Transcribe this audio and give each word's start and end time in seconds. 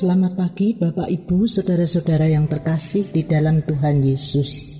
Selamat 0.00 0.32
pagi 0.32 0.72
Bapak 0.72 1.12
Ibu, 1.12 1.44
saudara-saudara 1.44 2.24
yang 2.24 2.48
terkasih 2.48 3.12
di 3.12 3.20
dalam 3.20 3.60
Tuhan 3.60 4.00
Yesus. 4.00 4.72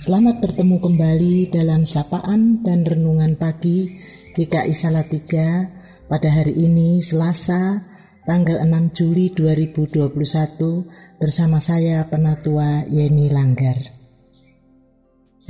Selamat 0.00 0.40
bertemu 0.40 0.80
kembali 0.80 1.52
dalam 1.52 1.84
sapaan 1.84 2.64
dan 2.64 2.80
renungan 2.80 3.36
pagi 3.36 4.00
GKI 4.32 4.72
Salatiga 4.72 5.68
pada 6.08 6.24
hari 6.32 6.56
ini 6.56 7.04
Selasa 7.04 7.84
tanggal 8.24 8.64
6 8.64 8.96
Juli 8.96 9.28
2021 9.36 11.20
bersama 11.20 11.60
saya 11.60 12.08
Penatua 12.08 12.88
Yeni 12.88 13.28
Langgar. 13.28 13.76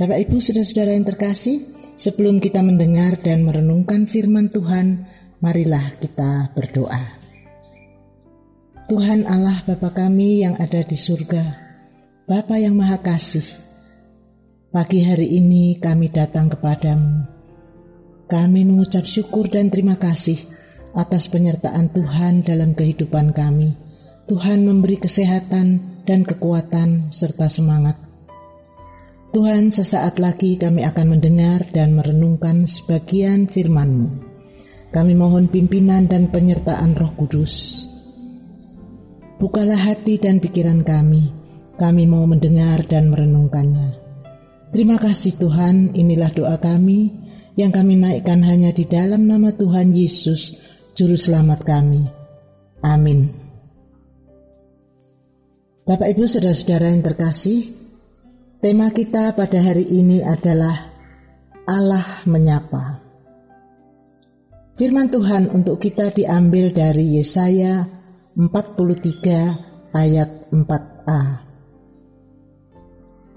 Bapak 0.03 0.19
Ibu, 0.19 0.35
saudara-saudara 0.43 0.99
yang 0.99 1.07
terkasih, 1.07 1.63
sebelum 1.95 2.43
kita 2.43 2.59
mendengar 2.59 3.15
dan 3.23 3.47
merenungkan 3.47 4.03
firman 4.03 4.51
Tuhan, 4.51 5.07
marilah 5.39 5.95
kita 6.03 6.51
berdoa. 6.51 7.22
Tuhan 8.93 9.25
Allah 9.25 9.57
Bapa 9.65 9.89
kami 9.89 10.45
yang 10.45 10.53
ada 10.61 10.85
di 10.85 10.93
surga, 10.93 11.41
Bapa 12.29 12.61
yang 12.61 12.77
Maha 12.77 13.01
Kasih, 13.01 13.41
pagi 14.69 15.01
hari 15.01 15.33
ini 15.33 15.81
kami 15.81 16.13
datang 16.13 16.45
kepadamu. 16.45 17.25
Kami 18.29 18.61
mengucap 18.61 19.01
syukur 19.09 19.49
dan 19.49 19.73
terima 19.73 19.97
kasih 19.97 20.37
atas 20.93 21.25
penyertaan 21.25 21.89
Tuhan 21.89 22.45
dalam 22.45 22.77
kehidupan 22.77 23.33
kami. 23.33 23.73
Tuhan 24.29 24.61
memberi 24.61 25.01
kesehatan 25.01 26.05
dan 26.05 26.21
kekuatan 26.21 27.09
serta 27.09 27.49
semangat. 27.49 27.97
Tuhan 29.33 29.73
sesaat 29.73 30.21
lagi 30.21 30.61
kami 30.61 30.85
akan 30.85 31.17
mendengar 31.17 31.65
dan 31.73 31.97
merenungkan 31.97 32.69
sebagian 32.69 33.49
firman-Mu. 33.49 34.21
Kami 34.93 35.17
mohon 35.17 35.49
pimpinan 35.49 36.05
dan 36.05 36.29
penyertaan 36.29 36.93
roh 36.93 37.09
kudus. 37.17 37.89
Bukalah 39.41 39.79
hati 39.79 40.21
dan 40.21 40.37
pikiran 40.43 40.85
kami. 40.85 41.33
Kami 41.77 42.03
mau 42.05 42.25
mendengar 42.29 42.85
dan 42.85 43.09
merenungkannya. 43.09 44.03
Terima 44.73 44.97
kasih 44.97 45.37
Tuhan, 45.37 45.93
inilah 45.93 46.33
doa 46.33 46.57
kami 46.57 47.13
yang 47.53 47.69
kami 47.69 47.97
naikkan 47.97 48.41
hanya 48.41 48.73
di 48.73 48.89
dalam 48.89 49.29
nama 49.29 49.53
Tuhan 49.53 49.93
Yesus, 49.93 50.57
Juru 50.97 51.13
Selamat 51.13 51.61
kami. 51.61 52.01
Amin. 52.81 53.29
Bapak 55.85 56.09
Ibu 56.17 56.25
Saudara-saudara 56.25 56.89
yang 56.89 57.05
terkasih, 57.05 57.69
tema 58.63 58.89
kita 58.89 59.37
pada 59.37 59.59
hari 59.61 59.85
ini 59.93 60.25
adalah 60.25 60.73
Allah 61.69 62.25
menyapa. 62.25 63.03
Firman 64.73 65.13
Tuhan 65.13 65.53
untuk 65.53 65.77
kita 65.77 66.09
diambil 66.09 66.73
dari 66.73 67.21
Yesaya 67.21 67.85
43 68.33 69.93
ayat 69.93 70.49
4a. 70.49 71.21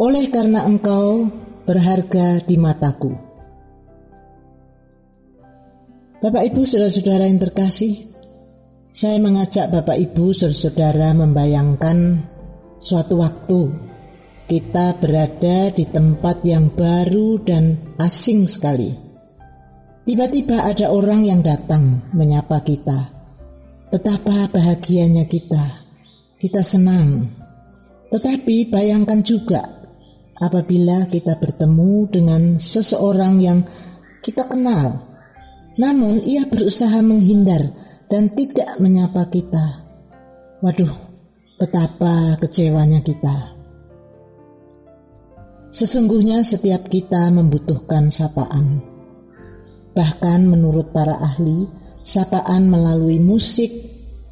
Oleh 0.00 0.24
karena 0.32 0.64
engkau 0.64 1.28
berharga 1.68 2.40
di 2.40 2.56
mataku. 2.56 3.12
Bapak 6.16 6.48
Ibu 6.48 6.64
saudara-saudara 6.64 7.28
yang 7.28 7.36
terkasih, 7.36 8.08
saya 8.88 9.20
mengajak 9.20 9.68
Bapak 9.68 10.00
Ibu 10.00 10.32
saudara-saudara 10.32 11.12
membayangkan 11.12 12.24
suatu 12.80 13.20
waktu 13.20 13.76
kita 14.48 14.96
berada 14.96 15.76
di 15.76 15.84
tempat 15.92 16.40
yang 16.40 16.72
baru 16.72 17.36
dan 17.44 17.76
asing 18.00 18.48
sekali. 18.48 18.96
Tiba-tiba 20.08 20.64
ada 20.64 20.88
orang 20.88 21.20
yang 21.20 21.44
datang 21.44 22.00
menyapa 22.16 22.64
kita 22.64 23.15
Betapa 23.86 24.50
bahagianya 24.50 25.30
kita, 25.30 25.86
kita 26.42 26.60
senang. 26.66 27.30
Tetapi 28.10 28.66
bayangkan 28.66 29.22
juga 29.22 29.62
apabila 30.42 31.06
kita 31.06 31.38
bertemu 31.38 32.10
dengan 32.10 32.42
seseorang 32.58 33.38
yang 33.38 33.62
kita 34.26 34.42
kenal, 34.50 35.06
namun 35.78 36.18
ia 36.26 36.42
berusaha 36.50 36.98
menghindar 36.98 37.62
dan 38.10 38.26
tidak 38.34 38.74
menyapa 38.82 39.22
kita. 39.30 39.86
Waduh, 40.66 40.94
betapa 41.54 42.42
kecewanya 42.42 42.98
kita. 43.06 43.54
Sesungguhnya 45.70 46.40
setiap 46.42 46.88
kita 46.88 47.28
membutuhkan 47.30 48.08
sapaan. 48.08 48.80
Bahkan 49.92 50.40
menurut 50.48 50.90
para 50.90 51.20
ahli, 51.20 51.68
sapaan 52.06 52.70
melalui 52.70 53.18
musik 53.18 53.74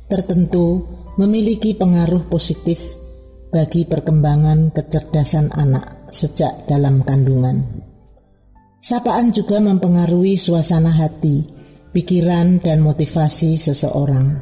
tertentu 0.07 0.87
memiliki 1.19 1.75
pengaruh 1.75 2.31
positif 2.31 2.79
bagi 3.51 3.83
perkembangan 3.83 4.71
kecerdasan 4.71 5.51
anak 5.51 6.07
sejak 6.15 6.71
dalam 6.71 7.03
kandungan. 7.03 7.67
Sapaan 8.79 9.35
juga 9.35 9.59
mempengaruhi 9.59 10.39
suasana 10.39 10.95
hati, 10.95 11.43
pikiran, 11.91 12.63
dan 12.63 12.79
motivasi 12.79 13.59
seseorang. 13.59 14.39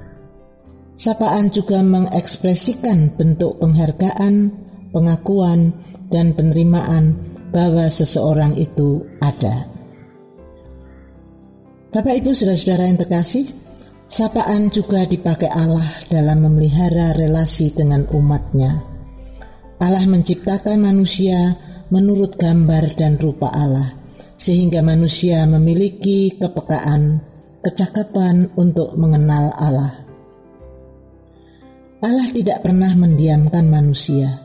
Sapaan 0.99 1.49
juga 1.49 1.81
mengekspresikan 1.81 3.16
bentuk 3.16 3.62
penghargaan, 3.62 4.53
pengakuan, 4.93 5.72
dan 6.12 6.37
penerimaan 6.37 7.16
bahwa 7.54 7.88
seseorang 7.88 8.59
itu 8.59 9.06
ada. 9.22 9.81
Bapak 11.92 12.25
Ibu 12.25 12.32
saudara-saudara 12.32 12.88
yang 12.88 13.04
terkasih, 13.04 13.53
sapaan 14.08 14.72
juga 14.72 15.04
dipakai 15.04 15.53
Allah 15.53 15.84
dalam 16.08 16.41
memelihara 16.41 17.12
relasi 17.12 17.69
dengan 17.69 18.08
umatnya. 18.16 18.80
Allah 19.76 20.00
menciptakan 20.08 20.81
manusia 20.81 21.36
menurut 21.92 22.41
gambar 22.41 22.97
dan 22.97 23.20
rupa 23.20 23.52
Allah, 23.52 23.92
sehingga 24.41 24.81
manusia 24.81 25.44
memiliki 25.44 26.32
kepekaan, 26.41 27.20
kecakapan 27.60 28.48
untuk 28.56 28.97
mengenal 28.97 29.52
Allah. 29.60 29.92
Allah 32.00 32.28
tidak 32.32 32.64
pernah 32.64 32.97
mendiamkan 32.97 33.69
manusia. 33.69 34.41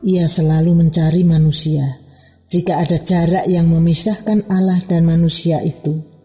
Ia 0.00 0.24
selalu 0.32 0.88
mencari 0.88 1.28
manusia. 1.28 2.00
Jika 2.48 2.80
ada 2.80 2.96
jarak 2.96 3.44
yang 3.52 3.68
memisahkan 3.68 4.48
Allah 4.48 4.80
dan 4.88 5.04
manusia 5.04 5.60
itu, 5.60 6.15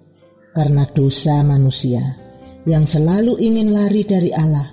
karena 0.51 0.83
dosa 0.91 1.39
manusia 1.43 2.03
yang 2.67 2.85
selalu 2.85 3.41
ingin 3.41 3.73
lari 3.73 4.05
dari 4.05 4.29
Allah, 4.35 4.69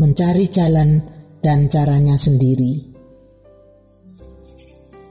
mencari 0.00 0.48
jalan 0.48 1.02
dan 1.44 1.68
caranya 1.68 2.16
sendiri. 2.16 2.96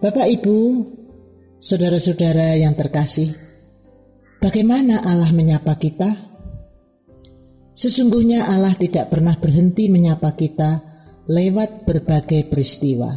Bapak, 0.01 0.27
ibu, 0.29 0.85
saudara-saudara 1.61 2.57
yang 2.57 2.73
terkasih, 2.73 3.33
bagaimana 4.41 5.01
Allah 5.05 5.29
menyapa 5.33 5.77
kita? 5.77 6.09
Sesungguhnya 7.75 8.47
Allah 8.47 8.73
tidak 8.77 9.11
pernah 9.11 9.35
berhenti 9.35 9.91
menyapa 9.91 10.31
kita 10.33 10.79
lewat 11.27 11.83
berbagai 11.83 12.47
peristiwa. 12.47 13.11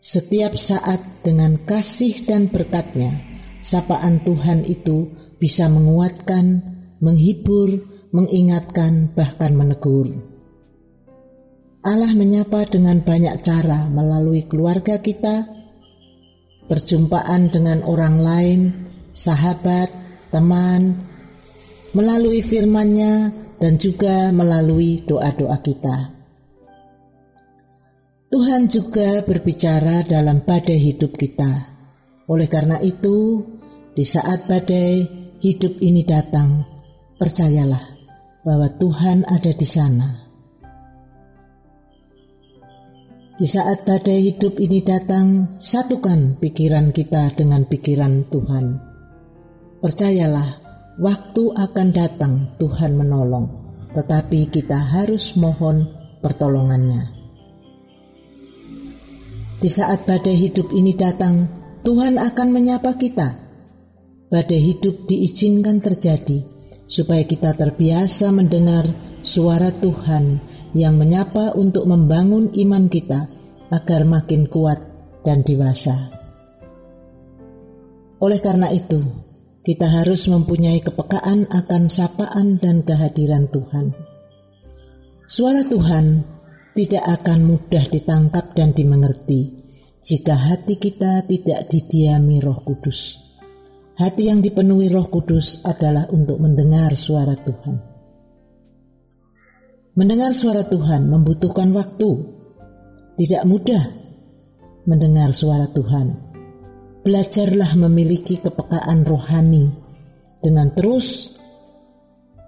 Setiap 0.00 0.56
saat 0.56 0.98
dengan 1.20 1.60
kasih 1.62 2.24
dan 2.24 2.48
berkatnya, 2.48 3.29
sapaan 3.60 4.24
Tuhan 4.24 4.64
itu 4.66 5.12
bisa 5.40 5.68
menguatkan, 5.68 6.60
menghibur, 7.00 7.80
mengingatkan, 8.12 9.12
bahkan 9.16 9.56
menegur. 9.56 10.08
Allah 11.80 12.12
menyapa 12.12 12.68
dengan 12.68 13.00
banyak 13.00 13.40
cara 13.40 13.88
melalui 13.88 14.44
keluarga 14.44 15.00
kita, 15.00 15.48
perjumpaan 16.68 17.48
dengan 17.48 17.80
orang 17.88 18.20
lain, 18.20 18.60
sahabat, 19.16 19.88
teman, 20.28 21.08
melalui 21.96 22.44
firman-Nya 22.44 23.32
dan 23.56 23.80
juga 23.80 24.28
melalui 24.28 25.00
doa-doa 25.08 25.56
kita. 25.64 26.20
Tuhan 28.30 28.70
juga 28.70 29.26
berbicara 29.26 30.06
dalam 30.06 30.46
badai 30.46 30.78
hidup 30.78 31.18
kita. 31.18 31.69
Oleh 32.30 32.46
karena 32.46 32.78
itu, 32.78 33.42
di 33.90 34.06
saat 34.06 34.46
badai 34.46 35.02
hidup 35.42 35.82
ini 35.82 36.06
datang, 36.06 36.62
percayalah 37.18 37.82
bahwa 38.46 38.70
Tuhan 38.78 39.26
ada 39.26 39.50
di 39.50 39.66
sana. 39.66 40.30
Di 43.34 43.48
saat 43.50 43.82
badai 43.82 44.30
hidup 44.30 44.62
ini 44.62 44.78
datang, 44.78 45.58
satukan 45.58 46.38
pikiran 46.38 46.94
kita 46.94 47.34
dengan 47.34 47.66
pikiran 47.66 48.22
Tuhan. 48.30 48.78
Percayalah, 49.82 50.50
waktu 51.02 51.44
akan 51.56 51.88
datang 51.90 52.34
Tuhan 52.62 52.94
menolong, 52.94 53.48
tetapi 53.96 54.54
kita 54.54 54.76
harus 54.76 55.34
mohon 55.34 55.88
pertolongannya. 56.22 57.10
Di 59.58 59.68
saat 59.72 60.04
badai 60.06 60.36
hidup 60.36 60.70
ini 60.76 60.92
datang, 60.92 61.59
Tuhan 61.80 62.20
akan 62.20 62.48
menyapa 62.52 62.92
kita. 63.00 63.40
Badai 64.30 64.60
hidup 64.60 65.08
diizinkan 65.08 65.80
terjadi 65.80 66.44
supaya 66.84 67.24
kita 67.24 67.56
terbiasa 67.56 68.30
mendengar 68.30 68.84
suara 69.24 69.72
Tuhan 69.72 70.38
yang 70.76 71.00
menyapa 71.00 71.56
untuk 71.56 71.88
membangun 71.88 72.52
iman 72.52 72.84
kita 72.86 73.26
agar 73.72 74.04
makin 74.04 74.46
kuat 74.46 74.78
dan 75.24 75.40
dewasa. 75.40 76.12
Oleh 78.20 78.38
karena 78.44 78.68
itu, 78.68 79.00
kita 79.64 79.88
harus 79.88 80.28
mempunyai 80.28 80.84
kepekaan 80.84 81.48
akan 81.48 81.82
sapaan 81.88 82.60
dan 82.60 82.84
kehadiran 82.84 83.48
Tuhan. 83.48 83.96
Suara 85.24 85.64
Tuhan 85.64 86.26
tidak 86.76 87.04
akan 87.20 87.38
mudah 87.48 87.84
ditangkap 87.88 88.52
dan 88.52 88.76
dimengerti 88.76 89.59
jika 90.00 90.32
hati 90.32 90.80
kita 90.80 91.28
tidak 91.28 91.68
didiami 91.68 92.40
Roh 92.40 92.64
Kudus. 92.64 93.20
Hati 94.00 94.32
yang 94.32 94.40
dipenuhi 94.40 94.88
Roh 94.88 95.12
Kudus 95.12 95.60
adalah 95.68 96.08
untuk 96.08 96.40
mendengar 96.40 96.96
suara 96.96 97.36
Tuhan. 97.36 97.76
Mendengar 100.00 100.32
suara 100.32 100.64
Tuhan 100.64 101.04
membutuhkan 101.12 101.68
waktu. 101.76 102.10
Tidak 103.20 103.44
mudah 103.44 103.84
mendengar 104.88 105.36
suara 105.36 105.68
Tuhan. 105.68 106.32
Belajarlah 107.04 107.76
memiliki 107.76 108.40
kepekaan 108.40 109.04
rohani 109.04 109.68
dengan 110.40 110.72
terus 110.72 111.36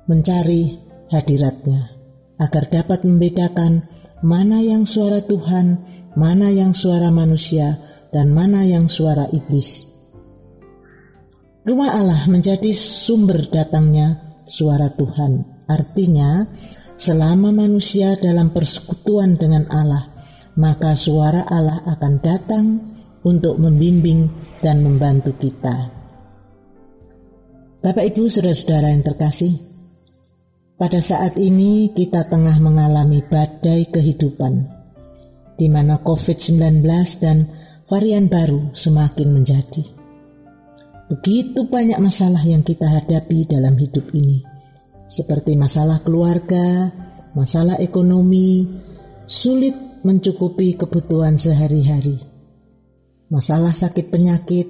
mencari 0.09 0.81
hadiratnya 1.13 1.93
agar 2.41 2.65
dapat 2.73 3.05
membedakan 3.05 3.85
mana 4.23 4.63
yang 4.63 4.87
suara 4.87 5.23
Tuhan, 5.23 5.83
mana 6.15 6.49
yang 6.49 6.73
suara 6.73 7.11
manusia, 7.11 7.79
dan 8.15 8.31
mana 8.31 8.63
yang 8.63 8.87
suara 8.87 9.27
iblis. 9.35 9.91
Rumah 11.63 11.91
Allah 11.95 12.23
menjadi 12.27 12.75
sumber 12.75 13.47
datangnya 13.47 14.19
suara 14.47 14.91
Tuhan. 14.91 15.63
Artinya, 15.71 16.43
selama 16.99 17.55
manusia 17.55 18.19
dalam 18.19 18.51
persekutuan 18.51 19.39
dengan 19.39 19.71
Allah, 19.71 20.11
maka 20.59 20.99
suara 20.99 21.47
Allah 21.47 21.87
akan 21.87 22.15
datang 22.19 22.67
untuk 23.23 23.63
membimbing 23.63 24.27
dan 24.59 24.83
membantu 24.83 25.35
kita. 25.39 25.91
Bapak 27.83 28.15
Ibu 28.15 28.31
saudara-saudara 28.31 28.95
yang 28.95 29.03
terkasih, 29.03 29.72
pada 30.77 30.99
saat 30.99 31.39
ini 31.39 31.93
kita 31.95 32.27
tengah 32.27 32.59
mengalami 32.59 33.23
badai 33.27 33.87
kehidupan, 33.93 34.67
di 35.57 35.67
mana 35.71 36.01
COVID-19 36.01 36.83
dan 37.23 37.47
varian 37.87 38.27
baru 38.27 38.73
semakin 38.75 39.29
menjadi. 39.31 39.85
Begitu 41.13 41.69
banyak 41.69 42.01
masalah 42.01 42.41
yang 42.43 42.65
kita 42.65 42.89
hadapi 42.89 43.45
dalam 43.45 43.77
hidup 43.77 44.09
ini, 44.17 44.41
seperti 45.07 45.61
masalah 45.61 46.01
keluarga, 46.01 46.89
masalah 47.37 47.77
ekonomi, 47.79 48.65
sulit 49.29 49.77
mencukupi 50.03 50.75
kebutuhan 50.75 51.37
sehari-hari, 51.37 52.17
masalah 53.29 53.77
sakit 53.77 54.09
penyakit. 54.09 54.67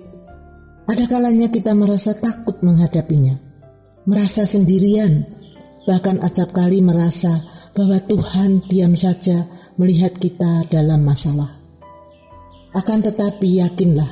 Ada 0.83 1.07
kalanya 1.07 1.47
kita 1.47 1.79
merasa 1.79 2.13
takut 2.19 2.59
menghadapinya, 2.61 3.39
merasa 4.05 4.43
sendirian, 4.43 5.42
Bahkan 5.83 6.23
acap 6.23 6.55
kali 6.55 6.79
merasa 6.79 7.43
bahwa 7.75 7.99
Tuhan 8.05 8.63
diam 8.71 8.95
saja 8.95 9.49
melihat 9.81 10.15
kita 10.15 10.69
dalam 10.71 11.03
masalah. 11.03 11.51
Akan 12.73 13.05
tetapi 13.05 13.61
yakinlah 13.61 14.09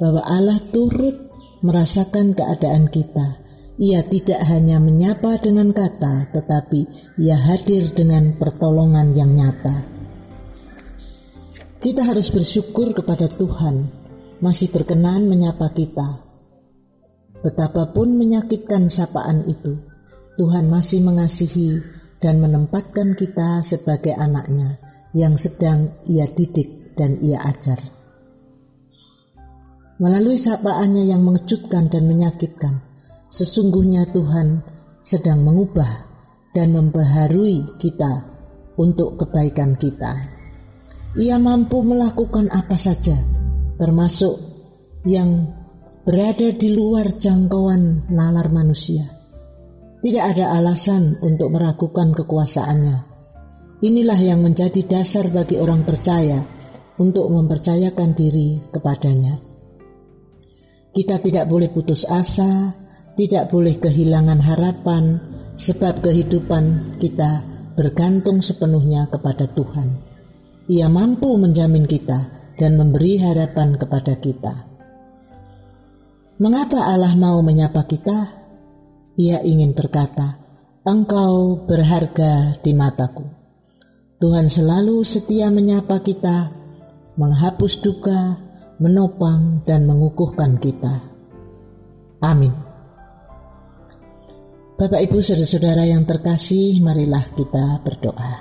bahwa 0.00 0.22
Allah 0.24 0.60
turut 0.72 1.16
merasakan 1.64 2.36
keadaan 2.36 2.88
kita. 2.88 3.44
Ia 3.76 4.00
tidak 4.08 4.40
hanya 4.48 4.80
menyapa 4.80 5.36
dengan 5.36 5.68
kata, 5.68 6.32
tetapi 6.32 6.88
ia 7.20 7.36
hadir 7.36 7.92
dengan 7.92 8.32
pertolongan 8.40 9.12
yang 9.12 9.28
nyata. 9.36 9.84
Kita 11.76 12.00
harus 12.08 12.32
bersyukur 12.32 12.96
kepada 12.96 13.28
Tuhan, 13.28 13.92
masih 14.40 14.72
berkenan 14.72 15.28
menyapa 15.28 15.68
kita. 15.76 16.24
Betapapun 17.44 18.16
menyakitkan 18.16 18.88
sapaan 18.88 19.44
itu, 19.44 19.76
Tuhan 20.36 20.68
masih 20.68 21.00
mengasihi 21.00 21.80
dan 22.20 22.44
menempatkan 22.44 23.16
kita 23.16 23.64
sebagai 23.64 24.12
anaknya 24.12 24.76
yang 25.16 25.32
sedang 25.40 25.96
ia 26.12 26.28
didik 26.28 26.92
dan 26.92 27.16
ia 27.24 27.40
ajar. 27.40 27.80
Melalui 29.96 30.36
sapaannya 30.36 31.08
yang 31.08 31.24
mengejutkan 31.24 31.88
dan 31.88 32.04
menyakitkan, 32.04 32.84
sesungguhnya 33.32 34.12
Tuhan 34.12 34.60
sedang 35.00 35.40
mengubah 35.40 36.04
dan 36.52 36.76
membaharui 36.76 37.80
kita 37.80 38.28
untuk 38.76 39.16
kebaikan 39.16 39.72
kita. 39.80 40.36
Ia 41.16 41.40
mampu 41.40 41.80
melakukan 41.80 42.52
apa 42.52 42.76
saja, 42.76 43.16
termasuk 43.80 44.36
yang 45.08 45.48
berada 46.04 46.52
di 46.52 46.76
luar 46.76 47.16
jangkauan 47.16 48.12
nalar 48.12 48.52
manusia 48.52 49.15
tidak 50.04 50.24
ada 50.36 50.56
alasan 50.60 51.16
untuk 51.24 51.54
meragukan 51.54 52.12
kekuasaannya. 52.12 52.98
Inilah 53.84 54.20
yang 54.20 54.40
menjadi 54.40 54.80
dasar 54.88 55.28
bagi 55.28 55.60
orang 55.60 55.84
percaya 55.84 56.40
untuk 56.96 57.28
mempercayakan 57.28 58.16
diri 58.16 58.60
kepadanya. 58.72 59.36
Kita 60.96 61.20
tidak 61.20 61.44
boleh 61.44 61.68
putus 61.68 62.08
asa, 62.08 62.72
tidak 63.16 63.52
boleh 63.52 63.76
kehilangan 63.76 64.40
harapan, 64.40 65.20
sebab 65.60 66.00
kehidupan 66.00 66.96
kita 66.96 67.44
bergantung 67.76 68.40
sepenuhnya 68.40 69.08
kepada 69.12 69.44
Tuhan. 69.52 69.92
Ia 70.72 70.88
mampu 70.88 71.36
menjamin 71.36 71.84
kita 71.84 72.32
dan 72.56 72.80
memberi 72.80 73.20
harapan 73.20 73.76
kepada 73.76 74.16
kita. 74.16 74.54
Mengapa 76.40 76.80
Allah 76.88 77.12
mau 77.16 77.40
menyapa 77.44 77.84
kita? 77.84 78.45
Ia 79.16 79.40
ingin 79.40 79.72
berkata, 79.72 80.36
Engkau 80.84 81.66
berharga 81.66 82.60
di 82.60 82.76
mataku. 82.76 83.24
Tuhan 84.20 84.46
selalu 84.52 85.02
setia 85.02 85.48
menyapa 85.48 86.04
kita, 86.04 86.52
menghapus 87.16 87.80
duka, 87.80 88.36
menopang 88.76 89.64
dan 89.64 89.88
mengukuhkan 89.88 90.60
kita. 90.60 91.00
Amin. 92.22 92.52
Bapak 94.76 95.00
Ibu 95.08 95.24
saudara-saudara 95.24 95.88
yang 95.88 96.04
terkasih, 96.04 96.84
marilah 96.84 97.24
kita 97.32 97.80
berdoa. 97.80 98.34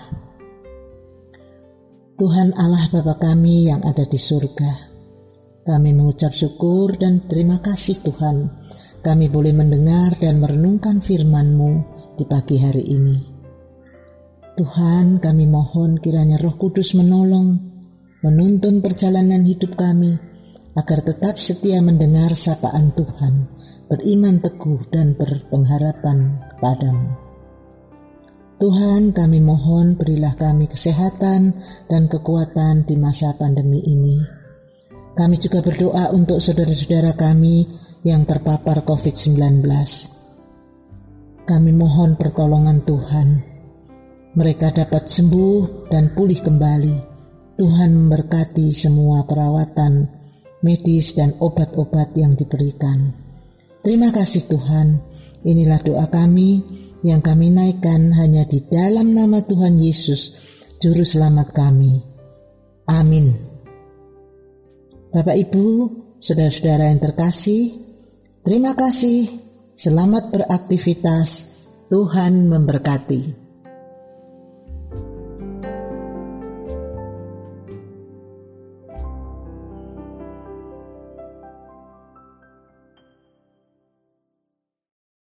Tuhan 2.19 2.51
Allah 2.55 2.85
Bapa 2.91 3.15
kami 3.15 3.71
yang 3.71 3.79
ada 3.83 4.03
di 4.03 4.19
surga, 4.19 4.71
kami 5.63 5.95
mengucap 5.95 6.35
syukur 6.35 6.95
dan 6.99 7.23
terima 7.27 7.63
kasih 7.63 7.99
Tuhan 8.03 8.37
kami 9.05 9.29
boleh 9.29 9.53
mendengar 9.53 10.17
dan 10.17 10.41
merenungkan 10.41 10.97
firman-Mu 10.97 11.71
di 12.17 12.25
pagi 12.25 12.57
hari 12.57 12.81
ini. 12.89 13.17
Tuhan, 14.57 15.21
kami 15.21 15.45
mohon 15.45 16.01
kiranya 16.01 16.41
Roh 16.41 16.57
Kudus 16.57 16.97
menolong, 16.97 17.53
menuntun 18.25 18.81
perjalanan 18.81 19.45
hidup 19.45 19.77
kami, 19.77 20.17
agar 20.73 21.05
tetap 21.05 21.37
setia 21.37 21.85
mendengar 21.85 22.33
sapaan 22.33 22.97
Tuhan, 22.97 23.45
beriman 23.85 24.41
teguh 24.41 24.89
dan 24.89 25.13
berpengharapan 25.13 26.41
kepadamu. 26.57 27.09
Tuhan 28.55 29.13
kami 29.13 29.37
mohon 29.43 29.99
berilah 29.99 30.33
kami 30.33 30.65
kesehatan 30.65 31.53
dan 31.85 32.09
kekuatan 32.09 32.89
di 32.89 32.95
masa 32.97 33.37
pandemi 33.37 33.83
ini. 33.85 34.17
Kami 35.15 35.35
juga 35.39 35.59
berdoa 35.61 36.11
untuk 36.15 36.39
saudara-saudara 36.39 37.15
kami 37.15 37.84
yang 38.05 38.21
terpapar 38.29 38.85
COVID-19. 38.85 39.65
Kami 41.45 41.71
mohon 41.73 42.13
pertolongan 42.13 42.85
Tuhan. 42.85 43.27
Mereka 44.37 44.77
dapat 44.77 45.09
sembuh 45.09 45.89
dan 45.89 46.13
pulih 46.13 46.37
kembali. 46.45 47.17
Tuhan 47.57 47.89
memberkati 47.97 48.69
semua 48.69 49.25
perawatan 49.25 50.05
medis 50.61 51.17
dan 51.17 51.33
obat-obat 51.41 52.13
yang 52.13 52.37
diberikan. 52.37 53.13
Terima 53.81 54.13
kasih 54.13 54.49
Tuhan. 54.49 55.01
Inilah 55.45 55.81
doa 55.85 56.05
kami 56.09 56.61
yang 57.05 57.21
kami 57.21 57.53
naikkan 57.53 58.09
hanya 58.17 58.49
di 58.49 58.65
dalam 58.65 59.13
nama 59.13 59.45
Tuhan 59.45 59.77
Yesus, 59.77 60.33
Juru 60.81 61.05
Selamat 61.05 61.53
kami. 61.53 62.01
Amin. 62.89 63.29
Bapak 65.13 65.37
Ibu, 65.37 65.65
saudara-saudara 66.17 66.89
yang 66.89 66.99
terkasih, 66.99 67.84
Terima 68.45 68.77
kasih, 68.77 69.25
selamat 69.73 70.29
beraktivitas, 70.29 71.29
Tuhan 71.89 72.45
memberkati. 72.45 73.44